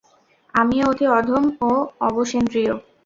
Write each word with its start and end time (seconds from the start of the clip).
আমিও 0.53 0.85
অতি 0.91 1.05
অধম 1.17 1.43
ও 1.61 1.71
অবশেন্দ্রিয়। 2.07 2.73